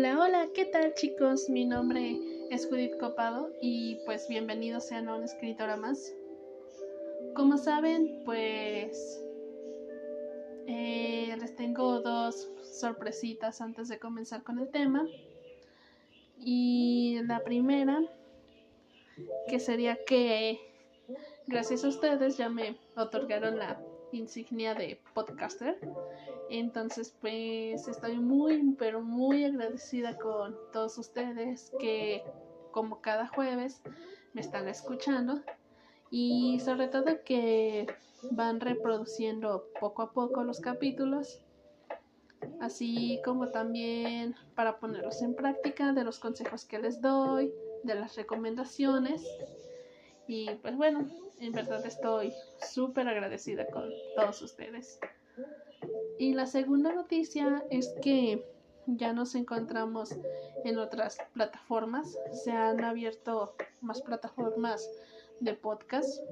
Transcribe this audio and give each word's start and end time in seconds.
Hola, 0.00 0.18
hola, 0.18 0.48
¿qué 0.54 0.64
tal 0.64 0.94
chicos? 0.94 1.50
Mi 1.50 1.66
nombre 1.66 2.18
es 2.48 2.66
Judith 2.66 2.96
Copado 2.98 3.52
y 3.60 3.98
pues 4.06 4.28
bienvenidos 4.28 4.86
sean 4.86 5.10
a 5.10 5.16
una 5.16 5.26
escritora 5.26 5.76
más. 5.76 6.14
Como 7.34 7.58
saben, 7.58 8.22
pues 8.24 9.22
eh, 10.66 11.36
les 11.38 11.54
tengo 11.54 12.00
dos 12.00 12.48
sorpresitas 12.62 13.60
antes 13.60 13.88
de 13.88 13.98
comenzar 13.98 14.42
con 14.42 14.58
el 14.58 14.70
tema. 14.70 15.06
Y 16.38 17.20
la 17.26 17.44
primera, 17.44 18.00
que 19.48 19.60
sería 19.60 19.98
que 20.06 20.58
gracias 21.46 21.84
a 21.84 21.88
ustedes 21.88 22.38
ya 22.38 22.48
me 22.48 22.78
otorgaron 22.96 23.58
la 23.58 23.78
insignia 24.12 24.74
de 24.74 25.00
podcaster. 25.14 25.78
Entonces, 26.48 27.14
pues 27.20 27.88
estoy 27.88 28.18
muy, 28.18 28.74
pero 28.78 29.00
muy 29.02 29.44
agradecida 29.44 30.16
con 30.18 30.56
todos 30.72 30.98
ustedes 30.98 31.72
que 31.78 32.22
como 32.70 33.00
cada 33.00 33.28
jueves 33.28 33.82
me 34.32 34.40
están 34.40 34.68
escuchando. 34.68 35.40
Y 36.10 36.58
sobre 36.60 36.88
todo 36.88 37.22
que 37.24 37.86
van 38.30 38.60
reproduciendo 38.60 39.66
poco 39.80 40.02
a 40.02 40.12
poco 40.12 40.42
los 40.42 40.60
capítulos, 40.60 41.40
así 42.60 43.20
como 43.24 43.48
también 43.48 44.34
para 44.54 44.78
ponerlos 44.78 45.22
en 45.22 45.34
práctica 45.34 45.92
de 45.92 46.04
los 46.04 46.18
consejos 46.18 46.64
que 46.64 46.78
les 46.78 47.00
doy, 47.00 47.52
de 47.84 47.94
las 47.94 48.16
recomendaciones 48.16 49.24
y 50.30 50.48
pues 50.62 50.76
bueno, 50.76 51.08
en 51.40 51.52
verdad 51.52 51.84
estoy 51.84 52.32
súper 52.62 53.08
agradecida 53.08 53.66
con 53.66 53.90
todos 54.14 54.40
ustedes. 54.42 55.00
Y 56.20 56.34
la 56.34 56.46
segunda 56.46 56.92
noticia 56.92 57.64
es 57.68 57.92
que 58.00 58.46
ya 58.86 59.12
nos 59.12 59.34
encontramos 59.34 60.14
en 60.64 60.78
otras 60.78 61.18
plataformas. 61.34 62.16
Se 62.44 62.52
han 62.52 62.84
abierto 62.84 63.56
más 63.80 64.02
plataformas 64.02 64.88
de 65.40 65.54
podcast 65.54 66.22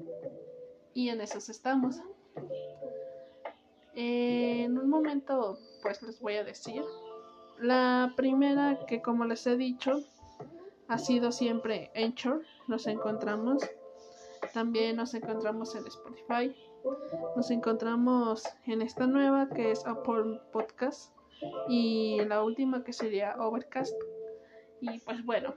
y 0.93 1.09
en 1.09 1.19
esos 1.19 1.49
estamos. 1.49 1.97
En 3.95 4.77
un 4.77 4.89
momento, 4.89 5.59
pues 5.81 6.01
les 6.03 6.21
voy 6.21 6.35
a 6.35 6.45
decir. 6.45 6.83
La 7.59 8.13
primera 8.15 8.79
que 8.87 9.01
como 9.01 9.25
les 9.25 9.45
he 9.45 9.57
dicho 9.57 10.05
ha 10.87 10.97
sido 10.97 11.33
siempre 11.33 11.91
Anchor. 11.95 12.43
Nos 12.67 12.87
encontramos 12.87 13.61
también 14.53 14.95
nos 14.95 15.13
encontramos 15.13 15.75
en 15.75 15.85
Spotify. 15.87 16.55
Nos 17.35 17.51
encontramos 17.51 18.43
en 18.65 18.81
esta 18.81 19.05
nueva 19.07 19.49
que 19.49 19.71
es 19.71 19.85
Apple 19.85 20.39
Podcast. 20.51 21.13
Y 21.67 22.19
la 22.25 22.43
última 22.43 22.83
que 22.83 22.93
sería 22.93 23.35
Overcast. 23.39 23.95
Y 24.81 24.99
pues 24.99 25.23
bueno. 25.25 25.53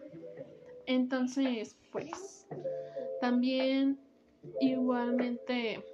Entonces, 0.86 1.76
pues. 1.90 2.46
También 3.20 3.98
igualmente. 4.60 5.84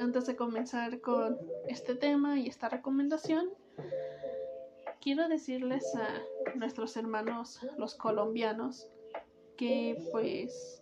Antes 0.00 0.26
de 0.26 0.36
comenzar 0.36 1.00
con 1.00 1.38
este 1.68 1.94
tema 1.94 2.38
y 2.38 2.48
esta 2.48 2.68
recomendación, 2.68 3.50
quiero 5.00 5.28
decirles 5.28 5.84
a 5.94 6.56
nuestros 6.56 6.96
hermanos 6.96 7.60
los 7.76 7.94
colombianos 7.94 8.88
que 9.56 9.96
pues 10.10 10.81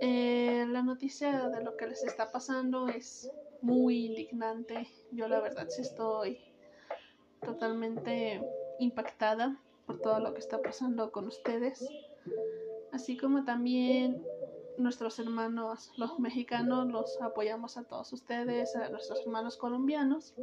eh, 0.00 0.66
la 0.68 0.82
noticia 0.82 1.48
de 1.48 1.64
lo 1.64 1.76
que 1.76 1.86
les 1.86 2.04
está 2.04 2.30
pasando 2.30 2.88
es 2.88 3.30
muy 3.62 4.06
indignante. 4.06 4.88
Yo 5.10 5.28
la 5.28 5.40
verdad 5.40 5.68
sí 5.68 5.82
estoy 5.82 6.38
totalmente 7.42 8.42
impactada 8.78 9.58
por 9.86 10.00
todo 10.00 10.20
lo 10.20 10.34
que 10.34 10.40
está 10.40 10.60
pasando 10.60 11.12
con 11.12 11.26
ustedes. 11.26 11.88
Así 12.92 13.16
como 13.16 13.44
también 13.44 14.22
nuestros 14.76 15.18
hermanos, 15.18 15.92
los 15.96 16.18
mexicanos, 16.18 16.88
los 16.88 17.20
apoyamos 17.22 17.78
a 17.78 17.84
todos 17.84 18.12
ustedes, 18.12 18.76
a 18.76 18.90
nuestros 18.90 19.20
hermanos 19.20 19.56
colombianos. 19.56 20.34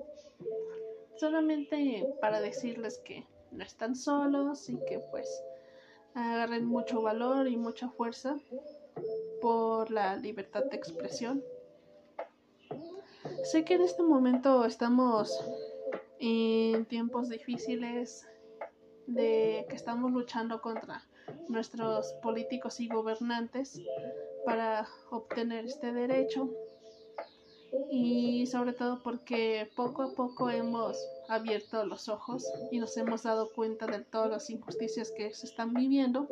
Solamente 1.18 2.12
para 2.22 2.42
decirles 2.42 2.98
que 3.00 3.28
no 3.52 3.64
están 3.64 3.96
solos 3.96 4.68
y 4.70 4.80
que 4.86 5.00
pues 5.12 5.44
agarren 6.16 6.66
mucho 6.66 7.04
valor 7.04 7.48
y 7.48 7.56
mucha 7.56 7.90
fuerza 7.90 8.40
por 9.42 9.92
la 9.92 10.16
libertad 10.16 10.64
de 10.66 10.78
expresión. 10.78 11.44
Sé 13.44 13.66
que 13.66 13.76
en 13.76 13.82
este 13.82 14.04
momento 14.04 14.66
estamos 14.66 15.38
en 16.20 16.86
tiempos 16.86 17.30
difíciles 17.30 18.26
de 19.08 19.66
que 19.70 19.76
estamos 19.76 20.12
luchando 20.12 20.62
contra 20.62 21.04
nuestros 21.50 22.14
políticos 22.22 22.80
y 22.80 22.88
gobernantes 22.88 23.82
para 24.46 24.88
obtener 25.10 25.66
este 25.66 25.92
derecho 25.92 26.50
y 27.90 28.46
sobre 28.48 28.74
todo 28.74 29.02
porque 29.04 29.70
poco 29.76 30.04
a 30.04 30.14
poco 30.14 30.50
hemos 30.50 30.98
abierto 31.28 31.86
los 31.86 32.08
ojos 32.08 32.46
y 32.72 32.80
nos 32.80 32.96
hemos 32.98 33.24
dado 33.24 33.52
cuenta 33.54 33.88
de 33.88 34.00
todas 34.00 34.30
las 34.30 34.50
injusticias 34.50 35.12
que 35.12 35.34
se 35.34 35.48
están 35.48 35.74
viviendo 35.74 36.28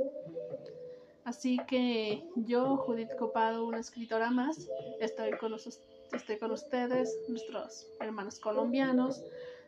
Así 1.31 1.57
que 1.65 2.21
yo, 2.35 2.75
Judith 2.75 3.15
Copado, 3.17 3.65
una 3.65 3.79
escritora 3.79 4.31
más, 4.31 4.67
estoy 4.99 5.31
con, 5.37 5.53
estoy 5.53 6.37
con 6.37 6.51
ustedes, 6.51 7.17
nuestros 7.29 7.87
hermanos 8.01 8.37
colombianos, 8.37 9.23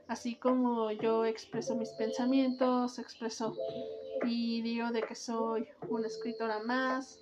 así 0.09 0.35
como 0.35 0.91
yo 0.91 1.23
expreso 1.23 1.73
mis 1.77 1.91
pensamientos, 1.91 2.99
expreso 2.99 3.55
y 4.25 4.61
digo 4.61 4.91
de 4.91 5.03
que 5.03 5.15
soy 5.15 5.65
una 5.87 6.07
escritora 6.07 6.59
más, 6.63 7.17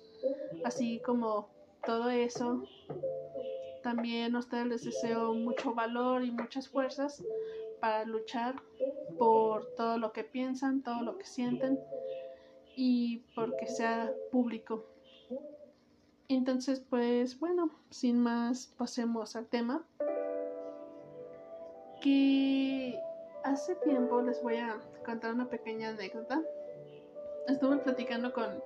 así 0.64 1.00
como 1.06 1.48
todo 1.86 2.10
eso. 2.10 2.64
También 3.84 4.34
a 4.34 4.40
ustedes 4.40 4.66
les 4.66 4.82
deseo 4.82 5.34
mucho 5.34 5.72
valor 5.72 6.24
y 6.24 6.32
muchas 6.32 6.68
fuerzas 6.68 7.22
para 7.80 8.04
luchar 8.06 8.56
por 9.20 9.72
todo 9.76 9.98
lo 9.98 10.12
que 10.12 10.24
piensan, 10.24 10.82
todo 10.82 11.02
lo 11.02 11.16
que 11.16 11.26
sienten 11.26 11.78
y 12.76 13.18
porque 13.34 13.66
sea 13.66 14.12
público. 14.30 14.84
Entonces, 16.28 16.80
pues 16.80 17.38
bueno, 17.38 17.70
sin 17.90 18.18
más, 18.18 18.72
pasemos 18.78 19.36
al 19.36 19.46
tema. 19.46 19.84
Que 22.00 22.98
hace 23.44 23.74
tiempo 23.76 24.22
les 24.22 24.42
voy 24.42 24.56
a 24.56 24.80
contar 25.04 25.34
una 25.34 25.48
pequeña 25.48 25.90
anécdota. 25.90 26.42
Estuve 27.48 27.78
platicando 27.78 28.32
con 28.32 28.62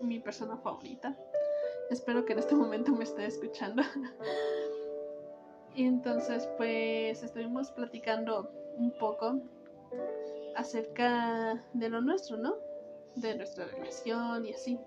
mi 0.00 0.20
persona 0.20 0.56
favorita. 0.58 1.16
Espero 1.90 2.24
que 2.24 2.34
en 2.34 2.38
este 2.38 2.54
momento 2.54 2.92
me 2.92 3.04
esté 3.04 3.26
escuchando. 3.26 3.82
y 5.74 5.84
entonces, 5.84 6.48
pues 6.56 7.22
estuvimos 7.22 7.70
platicando 7.72 8.50
un 8.76 8.92
poco 8.92 9.40
acerca 10.54 11.64
de 11.72 11.88
lo 11.88 12.00
nuestro, 12.00 12.36
¿no? 12.36 12.67
De 13.20 13.36
nuestra 13.36 13.66
relación 13.66 14.46
y 14.46 14.52
así. 14.52 14.78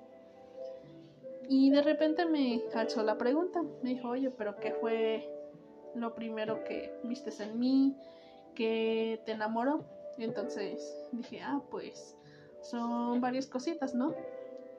Y 1.49 1.69
de 1.71 1.81
repente 1.81 2.25
me 2.25 2.61
alzó 2.73 3.03
la 3.03 3.17
pregunta. 3.17 3.61
Me 3.83 3.91
dijo, 3.91 4.09
oye, 4.09 4.29
pero 4.29 4.57
¿qué 4.57 4.73
fue 4.73 5.29
lo 5.95 6.15
primero 6.15 6.63
que 6.63 6.93
vistes 7.03 7.39
en 7.39 7.59
mí? 7.59 7.95
¿Qué 8.55 9.21
te 9.25 9.33
enamoró? 9.33 9.85
Y 10.17 10.23
entonces 10.23 11.07
dije, 11.11 11.41
ah, 11.41 11.61
pues 11.69 12.15
son 12.61 13.21
varias 13.21 13.47
cositas, 13.47 13.95
¿no? 13.95 14.15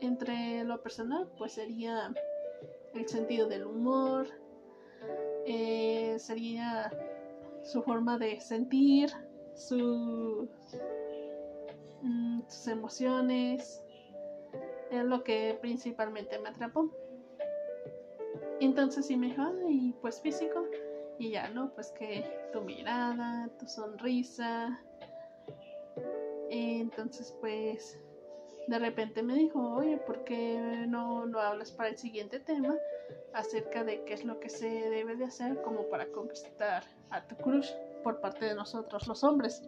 Entre 0.00 0.64
lo 0.64 0.82
personal, 0.82 1.28
pues 1.36 1.52
sería 1.52 2.12
el 2.94 3.08
sentido 3.08 3.48
del 3.48 3.66
humor, 3.66 4.28
eh, 5.46 6.16
sería 6.18 6.90
su 7.64 7.82
forma 7.82 8.18
de 8.18 8.40
sentir, 8.40 9.10
su 9.54 10.48
sus 12.48 12.66
emociones, 12.68 13.82
es 14.90 15.04
lo 15.04 15.24
que 15.24 15.58
principalmente 15.60 16.38
me 16.38 16.50
atrapó. 16.50 16.90
Entonces 18.60 19.06
sí 19.06 19.16
me 19.16 19.28
dijo, 19.28 19.42
y 19.68 19.94
pues 20.00 20.20
físico, 20.20 20.64
y 21.18 21.30
ya, 21.30 21.48
¿no? 21.48 21.72
Pues 21.74 21.90
que 21.92 22.24
tu 22.52 22.62
mirada, 22.62 23.48
tu 23.58 23.66
sonrisa. 23.66 24.80
Entonces 26.50 27.34
pues 27.40 27.98
de 28.68 28.78
repente 28.78 29.22
me 29.22 29.34
dijo, 29.34 29.58
oye, 29.74 29.96
¿por 29.98 30.24
qué 30.24 30.84
no 30.88 31.26
lo 31.26 31.40
hablas 31.40 31.72
para 31.72 31.88
el 31.88 31.96
siguiente 31.96 32.38
tema? 32.38 32.76
Acerca 33.32 33.82
de 33.84 34.04
qué 34.04 34.14
es 34.14 34.24
lo 34.24 34.38
que 34.38 34.48
se 34.48 34.68
debe 34.68 35.16
de 35.16 35.24
hacer 35.24 35.60
como 35.62 35.88
para 35.88 36.06
conquistar 36.12 36.84
a 37.10 37.26
tu 37.26 37.36
crush 37.36 37.70
por 38.04 38.20
parte 38.20 38.44
de 38.44 38.54
nosotros 38.54 39.06
los 39.08 39.24
hombres. 39.24 39.62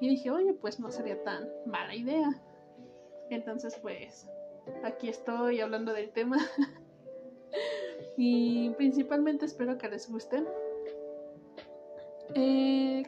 Y 0.00 0.08
dije, 0.08 0.30
oye, 0.30 0.54
pues 0.54 0.78
no 0.78 0.90
sería 0.90 1.22
tan 1.24 1.48
mala 1.66 1.94
idea. 1.94 2.30
Entonces, 3.30 3.76
pues, 3.80 4.28
aquí 4.84 5.08
estoy 5.08 5.60
hablando 5.60 5.92
del 5.92 6.10
tema. 6.10 6.38
y 8.16 8.70
principalmente 8.70 9.46
espero 9.46 9.76
que 9.78 9.88
les 9.88 10.10
guste. 10.10 10.44
Eh, 12.34 13.02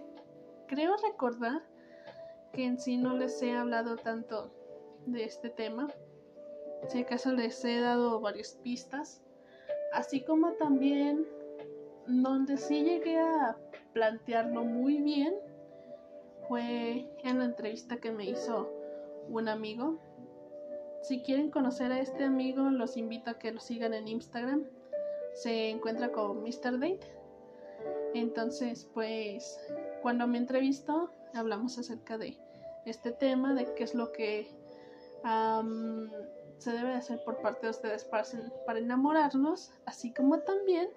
creo 0.66 0.96
recordar 0.96 1.62
que 2.52 2.64
en 2.64 2.78
sí 2.78 2.96
no 2.96 3.16
les 3.16 3.40
he 3.42 3.52
hablado 3.52 3.96
tanto 3.96 4.52
de 5.06 5.24
este 5.24 5.50
tema. 5.50 5.88
Si 6.88 7.02
acaso 7.02 7.32
les 7.32 7.64
he 7.64 7.80
dado 7.80 8.20
varias 8.20 8.58
pistas, 8.62 9.22
así 9.92 10.24
como 10.24 10.52
también 10.54 11.26
donde 12.06 12.56
sí 12.56 12.82
llegué 12.82 13.18
a 13.18 13.56
plantearlo 13.92 14.64
muy 14.64 14.98
bien 15.00 15.34
fue 16.50 17.08
en 17.22 17.38
la 17.38 17.44
entrevista 17.44 17.98
que 17.98 18.10
me 18.10 18.24
hizo 18.24 18.68
un 19.28 19.48
amigo. 19.48 20.00
Si 21.00 21.22
quieren 21.22 21.48
conocer 21.48 21.92
a 21.92 22.00
este 22.00 22.24
amigo, 22.24 22.70
los 22.70 22.96
invito 22.96 23.30
a 23.30 23.38
que 23.38 23.52
lo 23.52 23.60
sigan 23.60 23.94
en 23.94 24.08
Instagram. 24.08 24.64
Se 25.32 25.70
encuentra 25.70 26.10
con 26.10 26.42
Mr. 26.42 26.80
Date. 26.80 27.06
Entonces, 28.14 28.90
pues, 28.92 29.60
cuando 30.02 30.26
me 30.26 30.38
entrevistó, 30.38 31.12
hablamos 31.34 31.78
acerca 31.78 32.18
de 32.18 32.36
este 32.84 33.12
tema, 33.12 33.54
de 33.54 33.72
qué 33.76 33.84
es 33.84 33.94
lo 33.94 34.10
que 34.10 34.50
se 35.22 36.72
debe 36.72 36.94
hacer 36.94 37.22
por 37.22 37.40
parte 37.42 37.66
de 37.66 37.70
ustedes 37.70 38.04
para, 38.04 38.24
para 38.66 38.80
enamorarnos, 38.80 39.72
así 39.86 40.12
como 40.12 40.40
también 40.40 40.88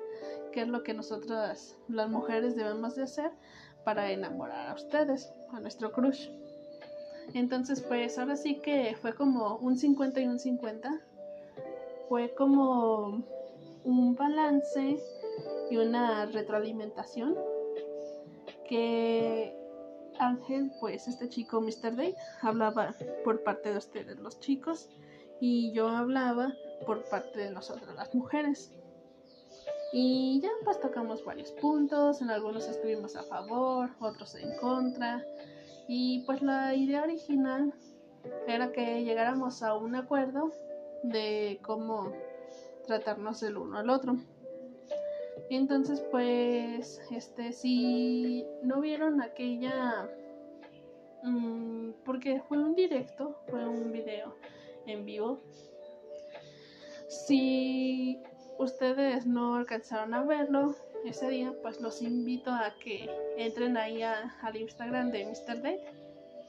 qué 0.51 0.62
es 0.62 0.67
lo 0.67 0.81
que 0.81 0.95
nosotras 0.95 1.77
las 1.89 2.10
mujeres 2.10 2.55
debemos 2.55 2.95
de 2.95 3.03
hacer 3.03 3.31
para 3.84 4.12
enamorar 4.12 4.70
a 4.70 4.74
ustedes, 4.74 5.34
a 5.52 5.60
nuestro 5.60 5.92
crush. 5.92 6.30
Entonces, 7.34 7.82
pues 7.82 8.18
ahora 8.18 8.36
sí 8.36 8.56
que 8.56 8.96
fue 9.02 9.13
como 9.16 9.58
un 9.58 9.78
50 9.78 10.20
y 10.20 10.28
un 10.28 10.40
50. 10.40 11.02
Fue 12.10 12.34
como 12.36 13.24
un 13.84 14.16
balance 14.16 15.00
y 15.70 15.78
una 15.78 16.25
retroalimentación 16.25 17.36
que 18.68 19.56
Ángel, 20.20 20.72
pues 20.80 21.08
este 21.08 21.30
chico 21.30 21.62
Mr. 21.62 21.96
Day, 21.96 22.16
hablaba 22.42 22.96
por 23.24 23.44
parte 23.44 23.72
de 23.72 23.78
ustedes 23.78 24.20
los 24.20 24.40
chicos 24.40 24.90
y 25.40 25.74
yo 25.74 25.90
hablaba 25.90 26.54
por 26.86 27.04
parte 27.06 27.40
de 27.40 27.52
nosotras 27.52 27.96
las 27.96 28.13
mujeres. 28.13 28.72
Y 29.95 30.41
ya 30.41 30.50
pues 30.63 30.79
tocamos 30.79 31.23
varios 31.23 31.51
puntos, 31.51 32.23
en 32.23 32.31
algunos 32.31 32.67
estuvimos 32.67 33.15
a 33.15 33.21
favor, 33.21 33.91
otros 34.00 34.33
en 34.33 34.57
contra. 34.57 35.23
Y 35.88 36.23
pues 36.25 36.41
la 36.41 36.73
idea 36.73 37.03
original 37.03 37.71
era 38.47 38.71
que 38.71 39.03
llegáramos 39.03 39.62
a 39.62 39.75
un 39.75 39.95
acuerdo 39.95 40.51
de 41.03 41.59
cómo 41.62 42.12
tratarnos 42.88 43.43
el 43.43 43.55
uno 43.55 43.77
al 43.77 43.91
otro. 43.91 44.17
Entonces, 45.51 46.01
pues, 46.09 47.00
este, 47.12 47.51
si 47.51 48.47
no 48.63 48.81
vieron 48.81 49.21
aquella, 49.21 50.09
mm, 51.21 51.91
porque 52.03 52.41
fue 52.47 52.57
un 52.57 52.73
directo, 52.73 53.38
fue 53.47 53.67
un 53.67 53.91
video 53.91 54.35
en 54.88 55.05
vivo. 55.05 55.39
Si 57.07 58.19
ustedes 58.57 59.25
no 59.25 59.55
alcanzaron 59.55 60.13
a 60.13 60.24
verlo 60.24 60.75
ese 61.05 61.29
día, 61.29 61.53
pues 61.62 61.81
los 61.81 62.01
invito 62.01 62.51
a 62.51 62.74
que 62.83 63.10
entren 63.38 63.77
ahí 63.77 64.01
al 64.03 64.55
Instagram 64.55 65.12
de 65.12 65.25
Mr. 65.25 65.62
Date 65.62 65.83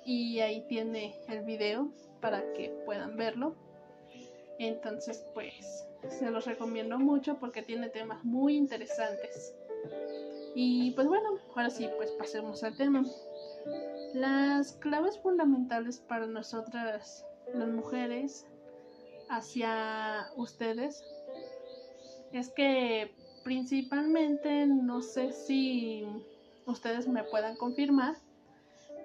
y 0.05 0.41
ahí 0.41 0.65
tiene 0.69 1.17
el 1.29 1.45
video 1.45 1.91
para 2.21 2.53
que 2.53 2.71
puedan 2.85 3.17
verlo. 3.17 3.55
Entonces, 4.59 5.25
pues 5.35 5.85
se 6.09 6.31
los 6.31 6.47
recomiendo 6.47 6.99
mucho 6.99 7.39
porque 7.39 7.63
tiene 7.63 7.89
temas 7.89 8.23
muy 8.25 8.57
interesantes. 8.57 9.55
Y 10.55 10.93
pues 10.93 11.09
bueno, 11.09 11.39
ahora 11.57 11.71
sí, 11.71 11.89
pues 11.97 12.11
pasemos 12.13 12.63
al 12.63 12.77
tema. 12.77 13.05
Las 14.15 14.73
claves 14.75 15.19
fundamentales 15.19 15.99
para 15.99 16.27
nosotras 16.27 17.27
las 17.53 17.69
mujeres 17.69 18.47
hacia 19.29 20.29
ustedes 20.37 21.05
es 22.39 22.51
que 22.51 23.13
principalmente 23.45 24.67
no 24.67 25.03
sé 25.03 25.33
si 25.33 26.05
ustedes 26.67 27.07
me 27.07 27.23
puedan 27.23 27.57
confirmar, 27.57 28.17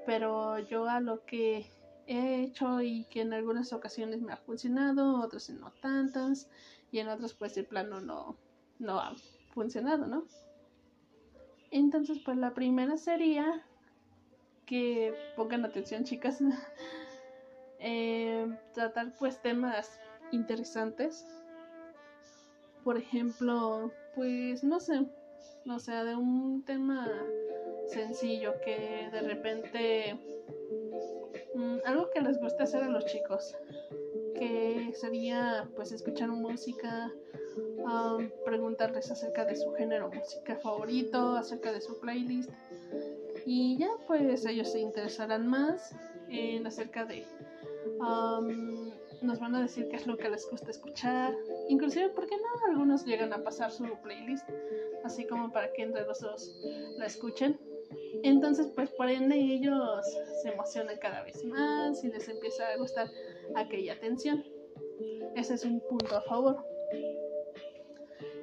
pero 0.05 0.57
yo 0.59 0.89
a 0.89 0.99
lo 0.99 1.23
que 1.25 1.67
he 2.07 2.41
hecho 2.41 2.81
y 2.81 3.03
que 3.05 3.21
en 3.21 3.33
algunas 3.33 3.71
ocasiones 3.71 4.21
me 4.21 4.33
ha 4.33 4.37
funcionado, 4.37 5.21
otras 5.21 5.49
no 5.51 5.71
tantas, 5.81 6.49
y 6.91 6.99
en 6.99 7.09
otras 7.09 7.33
pues 7.33 7.55
el 7.57 7.65
plano 7.65 8.01
no, 8.01 8.35
no 8.79 8.99
ha 8.99 9.13
funcionado, 9.53 10.07
¿no? 10.07 10.23
Entonces 11.69 12.17
pues 12.25 12.37
la 12.37 12.55
primera 12.55 12.97
sería 12.97 13.63
que 14.65 15.13
pongan 15.35 15.65
atención 15.65 16.03
chicas, 16.03 16.39
eh, 17.79 18.47
tratar 18.73 19.13
pues 19.19 19.39
temas 19.41 19.99
interesantes, 20.31 21.25
por 22.83 22.97
ejemplo, 22.97 23.91
pues 24.15 24.63
no 24.63 24.79
sé, 24.79 25.05
no 25.65 25.79
sea, 25.79 26.03
de 26.03 26.15
un 26.15 26.63
tema 26.65 27.07
sencillo 27.87 28.53
que 28.63 29.09
de 29.11 29.21
repente 29.21 30.19
mm, 31.55 31.77
algo 31.85 32.09
que 32.11 32.21
les 32.21 32.39
guste 32.39 32.63
hacer 32.63 32.83
a 32.83 32.89
los 32.89 33.05
chicos 33.05 33.55
que 34.35 34.93
sería 34.93 35.69
pues 35.75 35.91
escuchar 35.91 36.29
música, 36.29 37.11
preguntarles 38.45 39.11
acerca 39.11 39.43
de 39.45 39.55
su 39.55 39.73
género 39.73 40.09
música 40.09 40.55
favorito, 40.57 41.35
acerca 41.35 41.71
de 41.71 41.81
su 41.81 41.99
playlist 41.99 42.49
y 43.45 43.77
ya 43.77 43.89
pues 44.07 44.45
ellos 44.45 44.71
se 44.71 44.79
interesarán 44.79 45.47
más 45.47 45.95
en 46.29 46.65
acerca 46.65 47.05
de 47.05 47.25
nos 49.21 49.39
van 49.39 49.55
a 49.55 49.61
decir 49.61 49.87
qué 49.89 49.97
es 49.97 50.07
lo 50.07 50.17
que 50.17 50.29
les 50.29 50.49
gusta 50.49 50.71
escuchar 50.71 51.35
inclusive 51.69 52.09
porque 52.09 52.35
no 52.35 52.67
algunos 52.69 53.05
llegan 53.05 53.31
a 53.31 53.43
pasar 53.43 53.71
su 53.71 53.85
playlist 54.03 54.47
así 55.05 55.25
como 55.25 55.51
para 55.51 55.71
que 55.71 55.83
entre 55.83 56.05
los 56.05 56.19
dos 56.19 56.59
la 56.97 57.05
escuchen 57.05 57.57
entonces 58.23 58.67
pues 58.75 58.89
por 58.91 59.09
ende 59.09 59.35
ellos 59.35 60.05
se 60.41 60.49
emocionan 60.49 60.97
cada 60.97 61.23
vez 61.23 61.43
más 61.45 62.03
y 62.03 62.09
les 62.09 62.27
empieza 62.27 62.67
a 62.67 62.77
gustar 62.77 63.09
aquella 63.55 63.93
atención. 63.93 64.43
Ese 65.35 65.53
es 65.53 65.63
un 65.63 65.79
punto 65.81 66.15
a 66.15 66.21
favor. 66.21 66.65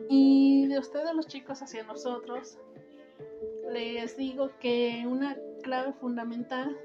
Y 0.08 0.66
de 0.68 0.78
ustedes 0.78 1.14
los 1.14 1.26
chicos 1.26 1.62
hacia 1.62 1.82
nosotros, 1.82 2.58
les 3.72 4.16
digo 4.16 4.50
que 4.60 5.04
una 5.06 5.36
clave 5.62 5.92
fundamental 5.94 6.76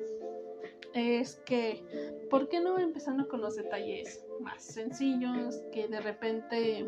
es 0.93 1.35
que, 1.45 1.83
¿por 2.29 2.49
qué 2.49 2.59
no 2.59 2.79
empezando 2.79 3.27
con 3.27 3.41
los 3.41 3.55
detalles 3.55 4.25
más 4.41 4.63
sencillos? 4.63 5.63
Que 5.71 5.87
de 5.87 6.01
repente, 6.01 6.85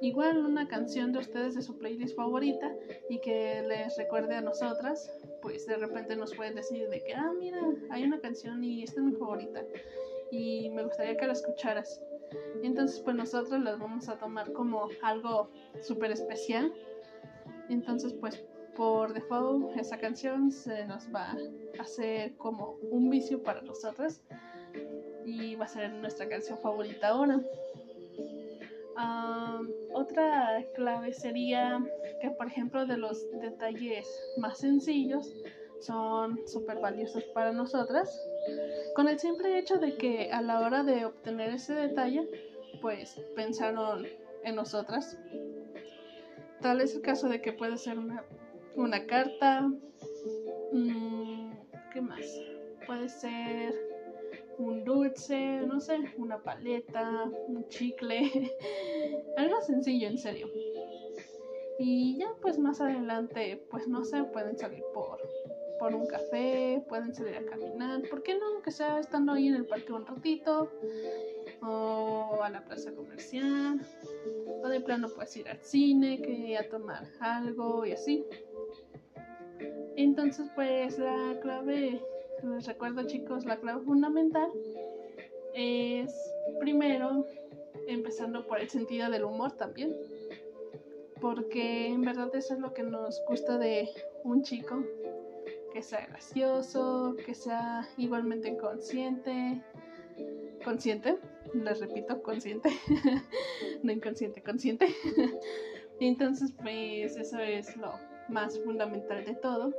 igual 0.00 0.38
una 0.38 0.68
canción 0.68 1.12
de 1.12 1.18
ustedes 1.20 1.54
de 1.54 1.62
su 1.62 1.78
playlist 1.78 2.16
favorita 2.16 2.72
y 3.08 3.20
que 3.20 3.62
les 3.66 3.96
recuerde 3.96 4.36
a 4.36 4.40
nosotras, 4.40 5.12
pues 5.42 5.66
de 5.66 5.76
repente 5.76 6.16
nos 6.16 6.34
pueden 6.34 6.54
decir 6.54 6.88
de 6.88 7.02
que, 7.04 7.14
ah, 7.14 7.32
mira, 7.38 7.60
hay 7.90 8.04
una 8.04 8.20
canción 8.20 8.62
y 8.64 8.82
esta 8.82 9.00
es 9.00 9.06
mi 9.06 9.14
favorita 9.14 9.64
y 10.30 10.70
me 10.70 10.84
gustaría 10.84 11.16
que 11.16 11.26
la 11.26 11.32
escucharas. 11.32 12.00
Entonces, 12.62 13.00
pues 13.00 13.16
nosotros 13.16 13.60
las 13.62 13.78
vamos 13.78 14.08
a 14.08 14.18
tomar 14.18 14.52
como 14.52 14.88
algo 15.02 15.50
súper 15.80 16.10
especial. 16.10 16.72
Entonces, 17.68 18.14
pues 18.14 18.44
por 18.76 19.12
default 19.12 19.76
esa 19.76 19.98
canción 19.98 20.52
se 20.52 20.86
nos 20.86 21.12
va 21.12 21.32
a 21.32 21.82
hacer 21.82 22.36
como 22.36 22.78
un 22.90 23.10
vicio 23.10 23.42
para 23.42 23.60
nosotros 23.62 24.22
y 25.28 25.54
va 25.56 25.66
a 25.66 25.68
ser 25.68 25.92
nuestra 25.92 26.28
canción 26.28 26.58
favorita 26.58 27.08
ahora. 27.08 27.40
otra 29.94 30.64
clave 30.74 31.12
sería 31.12 31.80
que, 32.20 32.30
por 32.30 32.46
ejemplo, 32.46 32.86
de 32.86 32.96
los 32.96 33.24
detalles 33.40 34.06
más 34.38 34.58
sencillos 34.58 35.32
son 35.80 36.38
súper 36.46 36.78
valiosos 36.78 37.22
para 37.34 37.52
nosotras 37.52 38.10
con 38.94 39.08
el 39.08 39.18
simple 39.18 39.58
hecho 39.58 39.76
de 39.78 39.96
que 39.96 40.30
a 40.32 40.42
la 40.42 40.60
hora 40.60 40.82
de 40.82 41.04
obtener 41.04 41.50
ese 41.50 41.74
detalle, 41.74 42.28
pues 42.80 43.20
pensaron 43.36 44.06
en 44.42 44.56
nosotras. 44.56 45.16
Tal 46.60 46.80
es 46.80 46.96
el 46.96 47.02
caso 47.02 47.28
de 47.28 47.40
que 47.40 47.52
puede 47.52 47.78
ser 47.78 47.98
una, 47.98 48.24
una 48.74 49.06
carta, 49.06 49.70
mm, 50.72 51.52
¿qué 51.92 52.00
más? 52.00 52.26
Puede 52.86 53.08
ser 53.08 53.87
un 54.58 54.84
dulce, 54.84 55.62
no 55.66 55.80
sé, 55.80 55.98
una 56.16 56.42
paleta, 56.42 57.30
un 57.46 57.68
chicle, 57.68 58.52
algo 59.36 59.60
sencillo, 59.62 60.08
en 60.08 60.18
serio. 60.18 60.48
Y 61.78 62.18
ya 62.18 62.28
pues 62.42 62.58
más 62.58 62.80
adelante, 62.80 63.64
pues 63.70 63.86
no 63.86 64.04
sé, 64.04 64.24
pueden 64.24 64.58
salir 64.58 64.82
por 64.92 65.20
por 65.78 65.94
un 65.94 66.06
café, 66.06 66.82
pueden 66.88 67.14
salir 67.14 67.36
a 67.36 67.44
caminar, 67.44 68.02
¿por 68.10 68.22
qué 68.22 68.34
no? 68.34 68.62
Que 68.62 68.70
sea 68.70 68.98
estando 68.98 69.32
ahí 69.32 69.48
en 69.48 69.54
el 69.54 69.66
parque 69.66 69.92
un 69.92 70.06
ratito, 70.06 70.70
o 71.62 72.40
a 72.42 72.50
la 72.50 72.64
plaza 72.64 72.92
comercial, 72.92 73.80
o 74.62 74.68
de 74.68 74.80
plano 74.80 75.08
puedes 75.08 75.36
ir 75.36 75.48
al 75.48 75.60
cine, 75.62 76.20
que 76.20 76.56
a 76.58 76.68
tomar 76.68 77.06
algo 77.20 77.86
y 77.86 77.92
así. 77.92 78.24
Entonces, 79.96 80.48
pues 80.54 80.98
la 80.98 81.38
clave 81.42 82.00
les 82.42 82.66
recuerdo 82.66 83.06
chicos, 83.06 83.44
la 83.44 83.58
clave 83.58 83.82
fundamental 83.84 84.50
es 85.54 86.12
primero 86.60 87.26
empezando 87.86 88.46
por 88.46 88.60
el 88.60 88.68
sentido 88.68 89.10
del 89.10 89.24
humor 89.24 89.52
también, 89.52 89.96
porque 91.20 91.88
en 91.88 92.02
verdad 92.02 92.34
eso 92.34 92.54
es 92.54 92.60
lo 92.60 92.72
que 92.72 92.82
nos 92.82 93.22
gusta 93.26 93.58
de 93.58 93.88
un 94.24 94.42
chico, 94.42 94.84
que 95.72 95.82
sea 95.82 96.06
gracioso, 96.06 97.16
que 97.24 97.34
sea 97.34 97.88
igualmente 97.96 98.56
consciente, 98.56 99.62
consciente, 100.64 101.18
les 101.54 101.80
repito, 101.80 102.22
consciente, 102.22 102.70
no 103.82 103.92
inconsciente, 103.92 104.42
consciente. 104.42 104.94
Entonces, 106.00 106.52
pues 106.62 107.16
eso 107.16 107.38
es 107.40 107.76
lo 107.76 107.92
más 108.28 108.58
fundamental 108.60 109.24
de 109.24 109.34
todo. 109.34 109.72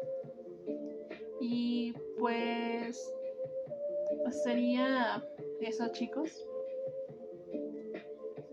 Y 1.39 1.93
pues 2.17 3.13
sería 4.43 5.23
eso, 5.61 5.87
chicos. 5.91 6.45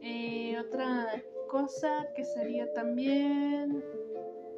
Eh, 0.02 0.56
otra 0.58 1.22
cosa 1.48 2.06
que 2.14 2.24
sería 2.24 2.72
también 2.74 3.82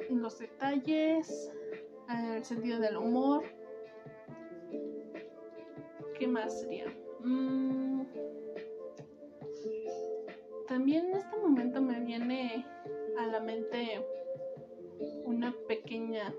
los 0.09 0.39
detalles, 0.39 1.51
el 2.35 2.43
sentido 2.43 2.79
del 2.79 2.97
humor. 2.97 3.43
¿Qué 6.17 6.27
más 6.27 6.61
sería? 6.61 6.85
Mm, 7.21 8.03
también 10.67 11.07
en 11.07 11.17
este 11.17 11.37
momento 11.37 11.81
me 11.81 11.99
viene 12.01 12.65
a 13.17 13.27
la 13.27 13.39
mente 13.39 14.05
una 15.25 15.55
pequeña 15.67 16.33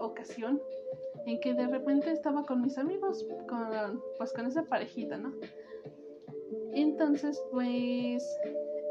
ocasión 0.00 0.60
en 1.26 1.40
que 1.40 1.54
de 1.54 1.66
repente 1.66 2.10
estaba 2.10 2.44
con 2.44 2.60
mis 2.62 2.78
amigos, 2.78 3.26
con, 3.48 4.02
pues 4.18 4.32
con 4.32 4.46
esa 4.46 4.64
parejita, 4.64 5.16
¿no? 5.16 5.32
Entonces, 6.72 7.42
pues, 7.50 8.24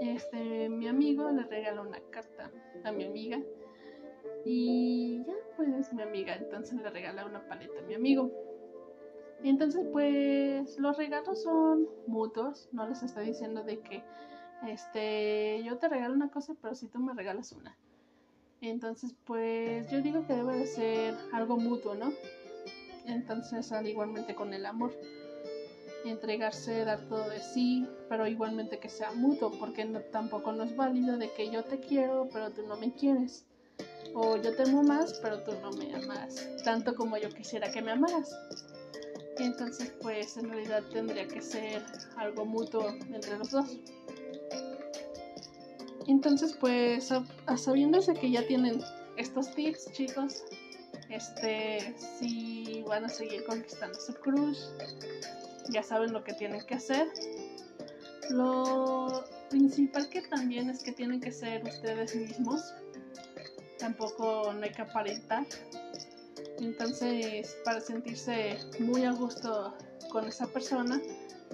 este, 0.02 0.70
mi 0.70 0.88
amigo 0.88 1.30
le 1.32 1.44
regaló 1.44 1.84
una 1.84 2.00
carta 2.10 2.52
a 2.84 2.92
mi 2.92 3.06
amiga 3.06 3.40
y 4.46 5.24
ya, 5.26 5.34
pues, 5.56 5.94
mi 5.94 6.02
amiga 6.02 6.36
entonces 6.36 6.82
le 6.82 6.90
regala 6.90 7.26
una 7.26 7.48
paleta 7.48 7.80
a 7.80 7.84
mi 7.84 7.96
amigo. 7.96 8.32
Entonces, 9.44 9.86
pues, 9.92 10.80
los 10.80 10.98
regalos 10.98 11.44
son 11.44 11.88
mutuos, 12.08 12.70
no 12.72 12.88
les 12.88 13.04
estoy 13.04 13.26
diciendo 13.26 13.64
de 13.64 13.80
que 13.82 14.04
este, 14.68 15.62
yo 15.64 15.78
te 15.78 15.90
regalo 15.90 16.14
una 16.14 16.30
cosa, 16.30 16.56
pero 16.62 16.76
si 16.76 16.88
tú 16.88 17.00
me 17.00 17.14
regalas 17.14 17.52
una. 17.52 17.78
Entonces, 18.64 19.14
pues 19.26 19.92
yo 19.92 20.02
digo 20.02 20.26
que 20.26 20.34
debe 20.34 20.58
de 20.58 20.68
ser 20.68 21.16
algo 21.34 21.58
mutuo, 21.58 21.96
¿no? 21.96 22.14
Entonces, 23.06 23.70
al 23.74 23.86
igualmente 23.90 24.36
con 24.36 24.54
el 24.54 24.66
amor, 24.66 24.94
entregarse, 26.06 26.86
dar 26.86 27.02
todo 27.10 27.30
de 27.30 27.42
sí, 27.42 27.86
pero 28.08 28.26
igualmente 28.26 28.80
que 28.80 28.88
sea 28.88 29.12
mutuo, 29.12 29.52
porque 29.60 29.84
tampoco 30.14 30.54
no 30.54 30.64
es 30.64 30.78
válido 30.78 31.18
de 31.18 31.30
que 31.34 31.52
yo 31.52 31.66
te 31.66 31.82
quiero, 31.82 32.30
pero 32.32 32.52
tú 32.52 32.66
no 32.66 32.78
me 32.78 32.94
quieres. 32.94 33.46
O 34.14 34.38
yo 34.38 34.56
te 34.56 34.64
amo 34.64 34.82
más, 34.82 35.20
pero 35.22 35.44
tú 35.44 35.52
no 35.62 35.72
me 35.74 35.94
amas 35.94 36.48
tanto 36.64 36.96
como 36.96 37.18
yo 37.18 37.28
quisiera 37.30 37.70
que 37.70 37.82
me 37.82 37.92
amaras. 37.92 38.34
Entonces, 39.40 39.92
pues 40.02 40.38
en 40.38 40.48
realidad 40.48 40.84
tendría 40.90 41.28
que 41.28 41.42
ser 41.42 41.84
algo 42.16 42.46
mutuo 42.46 42.88
entre 43.12 43.38
los 43.38 43.52
dos. 43.52 43.78
Entonces, 46.08 46.56
pues, 46.60 47.10
sabiéndose 47.58 48.14
que 48.14 48.32
ya 48.32 48.46
tienen 48.46 48.82
estos 49.18 49.54
tips, 49.54 49.92
chicos, 49.94 50.44
este, 51.10 51.96
si 51.98 52.84
van 52.88 53.06
a 53.06 53.10
seguir 53.10 53.46
conquistando 53.46 54.00
su 54.00 54.14
cruz, 54.16 54.74
ya 55.70 55.84
saben 55.84 56.12
lo 56.12 56.24
que 56.24 56.34
tienen 56.34 56.62
que 56.66 56.76
hacer. 56.76 57.08
Lo 58.30 59.24
principal 59.50 60.10
que 60.10 60.22
también 60.22 60.70
es 60.70 60.82
que 60.84 60.92
tienen 60.92 61.20
que 61.20 61.32
ser 61.32 61.64
ustedes 61.64 62.16
mismos. 62.16 62.74
Tampoco 63.80 64.54
no 64.54 64.64
hay 64.64 64.72
que 64.72 64.82
aparentar. 64.82 65.46
Entonces, 66.60 67.58
para 67.66 67.82
sentirse 67.82 68.58
muy 68.80 69.04
a 69.04 69.12
gusto 69.12 69.76
con 70.12 70.26
esa 70.28 70.48
persona, 70.48 71.02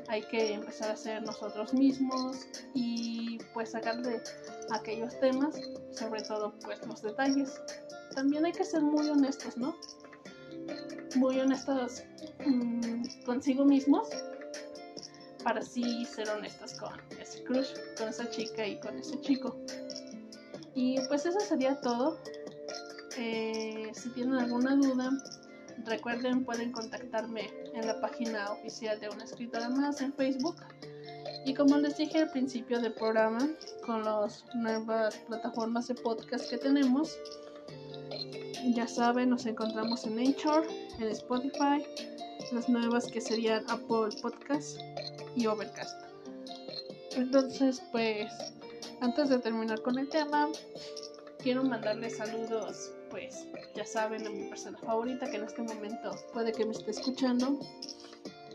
hay 0.10 0.24
que 0.24 0.54
empezar 0.54 0.92
a 0.92 0.96
ser 0.96 1.22
nosotros 1.22 1.74
mismos 1.74 2.38
y 2.74 3.38
pues 3.54 3.72
sacarle 3.72 4.22
aquellos 4.72 5.18
temas, 5.20 5.56
sobre 5.92 6.22
todo 6.24 6.54
pues 6.64 6.86
los 6.86 7.02
detalles. 7.04 7.62
También 8.16 8.44
hay 8.44 8.52
que 8.52 8.66
ser 8.66 8.82
muy 8.82 9.08
honestos, 9.08 9.56
¿no? 9.56 9.78
Muy 11.16 11.40
honestos 11.40 12.04
mm, 12.44 13.24
consigo 13.24 13.66
mismos 13.66 14.10
para 15.44 15.60
así 15.60 16.06
ser 16.06 16.28
honestos 16.30 16.74
con 16.74 16.92
ese 17.20 17.44
crush, 17.44 17.70
con 17.98 18.10
esa 18.10 18.28
chica 18.32 18.66
y 18.66 18.80
con 18.80 18.98
ese 18.98 19.22
chico. 19.22 19.56
Y 20.74 21.00
pues 21.08 21.26
eso 21.28 21.40
sería 21.40 21.80
todo. 21.82 22.18
Eh, 23.16 23.92
si 23.94 24.10
tienen 24.10 24.36
alguna 24.36 24.76
duda, 24.76 25.12
Recuerden, 25.86 26.44
pueden 26.44 26.72
contactarme 26.72 27.50
en 27.74 27.88
la 27.88 28.00
página 28.02 28.52
oficial 28.52 29.00
de 29.00 29.10
Una 29.10 29.24
Escritora 29.24 29.70
Más 29.70 30.02
en 30.02 30.14
Facebook. 30.14 30.56
Y 31.46 31.54
como 31.54 31.78
les 31.78 31.98
dije 31.98 32.20
al 32.20 32.32
principio 32.32 32.80
del 32.80 32.94
programa, 32.94 33.50
con 33.86 34.04
las 34.04 34.44
nuevas 34.56 35.16
plataformas 35.28 35.88
de 35.88 35.96
podcast 35.96 36.50
que 36.50 36.58
tenemos, 36.58 37.18
ya 38.74 38.88
saben, 38.88 39.30
nos 39.30 39.46
encontramos 39.46 40.06
en 40.06 40.20
Anchor, 40.20 40.68
en 41.00 41.08
Spotify, 41.10 41.84
las 42.52 42.68
nuevas 42.68 43.08
que 43.08 43.22
serían 43.22 43.64
Apple 43.70 44.10
Podcast 44.22 44.80
y 45.36 45.48
Overcast. 45.48 45.98
Entonces, 47.16 47.82
pues, 47.92 48.32
antes 49.02 49.30
de 49.30 49.40
terminar 49.40 49.82
con 49.82 49.98
el 49.98 50.10
tema, 50.10 50.50
quiero 51.42 51.64
mandarles 51.64 52.18
saludos 52.18 52.92
pues 53.10 53.48
ya 53.76 53.86
saben 53.86 54.26
a 54.26 54.30
mi 54.30 54.50
persona 54.50 54.78
favorita 54.78 55.30
que 55.30 55.38
en 55.38 55.44
este 55.44 55.62
momento 55.62 56.12
puede 56.34 56.52
que 56.52 56.66
me 56.66 56.72
esté 56.72 56.92
escuchando. 56.92 57.60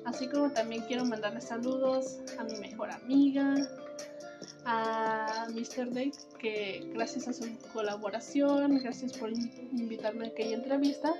Así 0.04 0.28
como 0.28 0.50
también 0.50 0.82
quiero 0.82 1.04
mandarle 1.04 1.40
saludos 1.40 2.18
a 2.38 2.44
mi 2.44 2.58
mejor 2.58 2.90
amiga, 2.90 3.54
a 4.66 5.46
Mr. 5.50 5.88
Date, 5.88 6.12
que 6.38 6.90
gracias 6.92 7.28
a 7.28 7.32
su 7.32 7.44
colaboración, 7.72 8.78
gracias 8.78 9.16
por 9.16 9.30
invitarme 9.30 10.26
a 10.26 10.28
aquella 10.28 10.56
entrevista. 10.56 11.14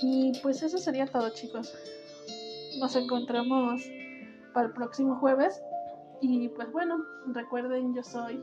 Y 0.00 0.32
pues 0.42 0.62
eso 0.62 0.78
sería 0.78 1.06
todo 1.06 1.30
chicos. 1.30 1.74
Nos 2.78 2.96
encontramos 2.96 3.82
para 4.52 4.68
el 4.68 4.72
próximo 4.72 5.16
jueves. 5.16 5.60
Y 6.20 6.48
pues 6.50 6.70
bueno, 6.70 7.04
recuerden, 7.26 7.94
yo 7.94 8.02
soy 8.04 8.42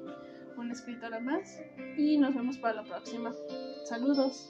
una 0.58 0.74
escritora 0.74 1.20
más 1.20 1.62
y 1.98 2.18
nos 2.18 2.36
vemos 2.36 2.58
para 2.58 2.82
la 2.82 2.84
próxima. 2.84 3.32
Saludos. 3.84 4.50